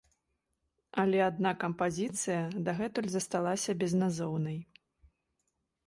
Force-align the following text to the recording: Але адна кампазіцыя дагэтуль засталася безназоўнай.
Але 1.03 1.19
адна 1.25 1.51
кампазіцыя 1.65 2.41
дагэтуль 2.71 3.13
засталася 3.17 3.79
безназоўнай. 3.85 4.59